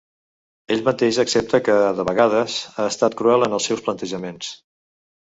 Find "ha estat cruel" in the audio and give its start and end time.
2.77-3.47